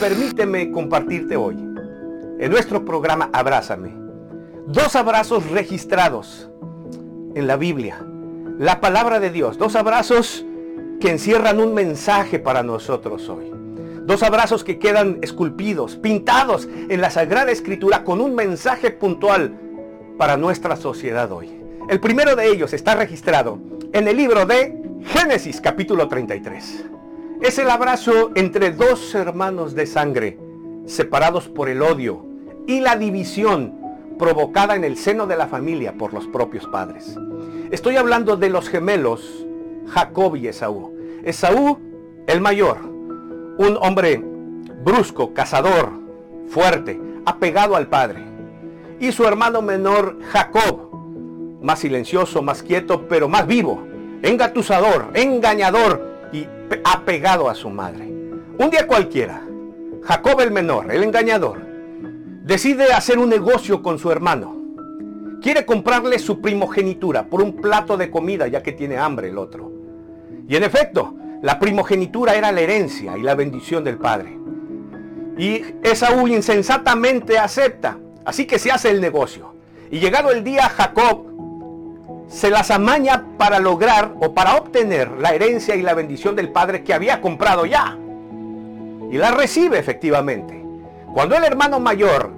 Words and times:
permíteme 0.00 0.70
compartirte 0.70 1.36
hoy, 1.36 1.54
en 1.54 2.50
nuestro 2.50 2.84
programa 2.84 3.30
Abrázame, 3.32 3.94
dos 4.66 4.94
abrazos 4.94 5.48
registrados 5.50 6.50
en 7.34 7.46
la 7.46 7.56
Biblia, 7.56 8.04
la 8.58 8.80
palabra 8.80 9.20
de 9.20 9.30
Dios, 9.30 9.58
dos 9.58 9.74
abrazos 9.74 10.44
que 11.00 11.10
encierran 11.10 11.60
un 11.60 11.74
mensaje 11.74 12.38
para 12.38 12.62
nosotros 12.62 13.28
hoy. 13.28 13.52
Dos 14.04 14.22
abrazos 14.22 14.62
que 14.62 14.78
quedan 14.78 15.18
esculpidos, 15.22 15.96
pintados 15.96 16.68
en 16.88 17.00
la 17.00 17.10
Sagrada 17.10 17.50
Escritura 17.50 18.04
con 18.04 18.20
un 18.20 18.36
mensaje 18.36 18.92
puntual 18.92 19.58
para 20.16 20.36
nuestra 20.36 20.76
sociedad 20.76 21.32
hoy. 21.32 21.60
El 21.88 22.00
primero 22.00 22.36
de 22.36 22.48
ellos 22.48 22.72
está 22.72 22.94
registrado 22.94 23.58
en 23.92 24.06
el 24.06 24.16
libro 24.16 24.46
de 24.46 24.80
Génesis 25.06 25.60
capítulo 25.60 26.06
33. 26.06 26.95
Es 27.42 27.58
el 27.58 27.68
abrazo 27.68 28.30
entre 28.34 28.70
dos 28.70 29.14
hermanos 29.14 29.74
de 29.74 29.86
sangre, 29.86 30.38
separados 30.86 31.48
por 31.48 31.68
el 31.68 31.82
odio 31.82 32.24
y 32.66 32.80
la 32.80 32.96
división 32.96 33.74
provocada 34.18 34.74
en 34.74 34.84
el 34.84 34.96
seno 34.96 35.26
de 35.26 35.36
la 35.36 35.46
familia 35.46 35.92
por 35.98 36.14
los 36.14 36.26
propios 36.26 36.66
padres. 36.66 37.14
Estoy 37.70 37.96
hablando 37.96 38.36
de 38.36 38.48
los 38.48 38.70
gemelos 38.70 39.46
Jacob 39.86 40.36
y 40.36 40.48
Esaú. 40.48 40.96
Esaú, 41.24 41.78
el 42.26 42.40
mayor, 42.40 42.78
un 43.58 43.76
hombre 43.82 44.22
brusco, 44.82 45.34
cazador, 45.34 45.90
fuerte, 46.48 46.98
apegado 47.26 47.76
al 47.76 47.88
padre. 47.88 48.24
Y 48.98 49.12
su 49.12 49.26
hermano 49.26 49.60
menor, 49.60 50.18
Jacob, 50.30 50.88
más 51.60 51.80
silencioso, 51.80 52.40
más 52.40 52.62
quieto, 52.62 53.06
pero 53.08 53.28
más 53.28 53.46
vivo, 53.46 53.82
engatusador, 54.22 55.10
engañador 55.12 56.15
y 56.32 56.46
apegado 56.84 57.48
a 57.48 57.54
su 57.54 57.70
madre. 57.70 58.04
Un 58.58 58.70
día 58.70 58.86
cualquiera, 58.86 59.42
Jacob 60.02 60.40
el 60.40 60.50
menor, 60.50 60.92
el 60.92 61.02
engañador, 61.02 61.60
decide 62.42 62.92
hacer 62.92 63.18
un 63.18 63.28
negocio 63.28 63.82
con 63.82 63.98
su 63.98 64.10
hermano. 64.10 64.56
Quiere 65.42 65.66
comprarle 65.66 66.18
su 66.18 66.40
primogenitura 66.40 67.26
por 67.26 67.42
un 67.42 67.56
plato 67.56 67.96
de 67.96 68.10
comida 68.10 68.46
ya 68.48 68.62
que 68.62 68.72
tiene 68.72 68.96
hambre 68.96 69.28
el 69.28 69.38
otro. 69.38 69.70
Y 70.48 70.56
en 70.56 70.62
efecto, 70.62 71.14
la 71.42 71.58
primogenitura 71.58 72.34
era 72.34 72.52
la 72.52 72.60
herencia 72.60 73.16
y 73.18 73.22
la 73.22 73.34
bendición 73.34 73.84
del 73.84 73.98
padre. 73.98 74.38
Y 75.36 75.62
Esaú 75.82 76.26
insensatamente 76.28 77.38
acepta. 77.38 77.98
Así 78.24 78.46
que 78.46 78.58
se 78.58 78.72
hace 78.72 78.90
el 78.90 79.00
negocio. 79.00 79.54
Y 79.90 80.00
llegado 80.00 80.30
el 80.30 80.42
día, 80.42 80.68
Jacob 80.68 81.25
se 82.36 82.50
las 82.50 82.70
amaña 82.70 83.24
para 83.38 83.58
lograr 83.60 84.12
o 84.20 84.34
para 84.34 84.56
obtener 84.56 85.10
la 85.12 85.30
herencia 85.30 85.74
y 85.74 85.80
la 85.80 85.94
bendición 85.94 86.36
del 86.36 86.50
padre 86.50 86.84
que 86.84 86.92
había 86.92 87.22
comprado 87.22 87.64
ya. 87.64 87.96
Y 89.10 89.16
la 89.16 89.30
recibe 89.30 89.78
efectivamente. 89.78 90.62
Cuando 91.14 91.34
el 91.34 91.44
hermano 91.44 91.80
mayor 91.80 92.30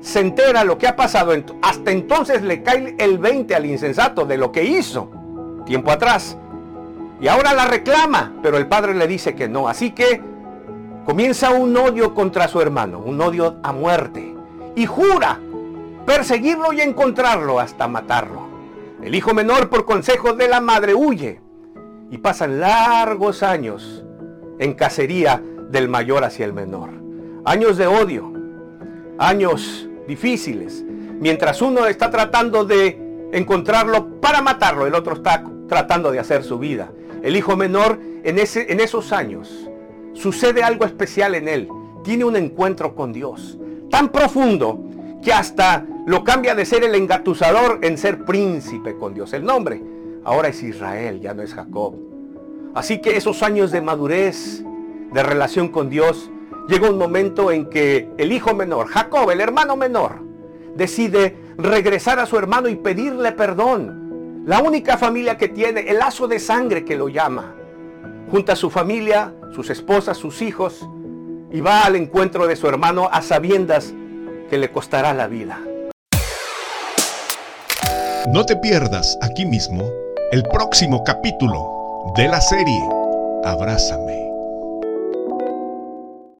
se 0.00 0.20
entera 0.20 0.62
lo 0.62 0.78
que 0.78 0.86
ha 0.86 0.94
pasado, 0.94 1.32
hasta 1.62 1.90
entonces 1.90 2.42
le 2.42 2.62
cae 2.62 2.94
el 2.96 3.18
20 3.18 3.52
al 3.56 3.66
insensato 3.66 4.24
de 4.24 4.36
lo 4.36 4.52
que 4.52 4.62
hizo 4.62 5.10
tiempo 5.66 5.90
atrás. 5.90 6.38
Y 7.20 7.26
ahora 7.26 7.52
la 7.52 7.66
reclama, 7.66 8.34
pero 8.44 8.56
el 8.56 8.68
padre 8.68 8.94
le 8.94 9.08
dice 9.08 9.34
que 9.34 9.48
no. 9.48 9.66
Así 9.66 9.90
que 9.90 10.22
comienza 11.04 11.50
un 11.50 11.76
odio 11.76 12.14
contra 12.14 12.46
su 12.46 12.60
hermano, 12.60 13.00
un 13.00 13.20
odio 13.20 13.56
a 13.64 13.72
muerte. 13.72 14.32
Y 14.76 14.86
jura 14.86 15.40
perseguirlo 16.06 16.72
y 16.72 16.82
encontrarlo 16.82 17.58
hasta 17.58 17.88
matarlo. 17.88 18.49
El 19.02 19.14
hijo 19.14 19.34
menor 19.34 19.70
por 19.70 19.84
consejo 19.84 20.34
de 20.34 20.48
la 20.48 20.60
madre 20.60 20.94
huye. 20.94 21.40
Y 22.10 22.18
pasan 22.18 22.60
largos 22.60 23.42
años 23.42 24.04
en 24.58 24.74
cacería 24.74 25.42
del 25.70 25.88
mayor 25.88 26.24
hacia 26.24 26.44
el 26.44 26.52
menor. 26.52 26.90
Años 27.44 27.76
de 27.76 27.86
odio, 27.86 28.32
años 29.18 29.88
difíciles. 30.08 30.84
Mientras 31.20 31.62
uno 31.62 31.86
está 31.86 32.10
tratando 32.10 32.64
de 32.64 33.28
encontrarlo 33.32 34.20
para 34.20 34.42
matarlo, 34.42 34.86
el 34.86 34.94
otro 34.94 35.14
está 35.14 35.44
tratando 35.68 36.10
de 36.10 36.18
hacer 36.18 36.42
su 36.42 36.58
vida 36.58 36.90
el 37.22 37.36
hijo 37.36 37.56
menor, 37.56 38.00
en, 38.24 38.38
ese, 38.38 38.72
en 38.72 38.80
esos 38.80 39.12
años, 39.12 39.68
sucede 40.14 40.62
algo 40.62 40.84
especial 40.84 41.34
en 41.34 41.48
él. 41.48 41.68
Tiene 42.02 42.24
un 42.24 42.36
encuentro 42.36 42.94
con 42.94 43.12
Dios 43.12 43.58
tan 43.90 44.10
profundo 44.10 44.84
que 45.22 45.32
hasta 45.32 45.86
lo 46.10 46.24
cambia 46.24 46.56
de 46.56 46.66
ser 46.66 46.82
el 46.82 46.96
engatusador 46.96 47.78
en 47.82 47.96
ser 47.96 48.24
príncipe 48.24 48.96
con 48.96 49.14
Dios. 49.14 49.32
El 49.32 49.44
nombre 49.44 49.80
ahora 50.24 50.48
es 50.48 50.60
Israel, 50.60 51.20
ya 51.20 51.34
no 51.34 51.42
es 51.42 51.54
Jacob. 51.54 51.94
Así 52.74 53.00
que 53.00 53.16
esos 53.16 53.44
años 53.44 53.70
de 53.70 53.80
madurez, 53.80 54.64
de 55.12 55.22
relación 55.22 55.68
con 55.68 55.88
Dios, 55.88 56.28
llega 56.66 56.90
un 56.90 56.98
momento 56.98 57.52
en 57.52 57.70
que 57.70 58.08
el 58.18 58.32
hijo 58.32 58.56
menor, 58.56 58.88
Jacob, 58.88 59.30
el 59.30 59.40
hermano 59.40 59.76
menor, 59.76 60.16
decide 60.74 61.36
regresar 61.56 62.18
a 62.18 62.26
su 62.26 62.36
hermano 62.36 62.68
y 62.68 62.74
pedirle 62.74 63.30
perdón 63.30 64.42
la 64.46 64.60
única 64.62 64.98
familia 64.98 65.38
que 65.38 65.46
tiene, 65.46 65.82
el 65.90 65.98
lazo 65.98 66.26
de 66.26 66.40
sangre 66.40 66.84
que 66.84 66.96
lo 66.96 67.08
llama. 67.08 67.54
Junta 68.32 68.54
a 68.54 68.56
su 68.56 68.68
familia, 68.68 69.32
sus 69.54 69.70
esposas, 69.70 70.18
sus 70.18 70.42
hijos, 70.42 70.88
y 71.52 71.60
va 71.60 71.82
al 71.84 71.94
encuentro 71.94 72.48
de 72.48 72.56
su 72.56 72.66
hermano 72.66 73.08
a 73.12 73.22
sabiendas 73.22 73.94
que 74.50 74.58
le 74.58 74.72
costará 74.72 75.14
la 75.14 75.28
vida. 75.28 75.60
No 78.28 78.44
te 78.44 78.54
pierdas 78.54 79.16
aquí 79.22 79.46
mismo 79.46 79.82
el 80.30 80.42
próximo 80.42 81.02
capítulo 81.04 82.12
de 82.16 82.28
la 82.28 82.40
serie 82.40 82.80
Abrázame. 83.44 84.29